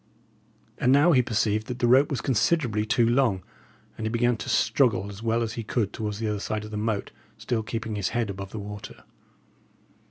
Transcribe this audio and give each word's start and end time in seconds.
And 0.79 0.91
now 0.91 1.11
he 1.11 1.21
perceived 1.21 1.67
that 1.67 1.77
the 1.77 1.85
rope 1.85 2.09
was 2.09 2.21
considerably 2.21 2.87
too 2.87 3.07
long, 3.07 3.43
and 3.99 4.07
he 4.07 4.09
began 4.09 4.35
to 4.37 4.49
struggle 4.49 5.07
as 5.11 5.21
well 5.21 5.43
as 5.43 5.53
he 5.53 5.63
could 5.63 5.93
towards 5.93 6.17
the 6.17 6.27
other 6.27 6.39
side 6.39 6.65
of 6.65 6.71
the 6.71 6.75
moat, 6.75 7.11
still 7.37 7.61
keeping 7.61 7.93
his 7.93 8.09
head 8.09 8.31
above 8.31 8.55
water. 8.55 9.03